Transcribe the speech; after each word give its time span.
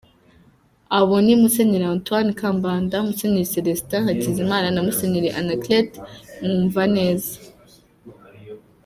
Abo 0.97 1.15
ni; 1.25 1.33
Musenyeri 1.41 1.85
Antoine 1.95 2.31
Kambanda, 2.41 2.95
Musenyeri 3.07 3.51
Celestin 3.53 4.01
Hakizimana 4.07 4.67
na 4.71 4.81
Musenyeri 4.87 5.29
Anaclet 5.39 5.89
Mwumvaneza. 6.43 7.33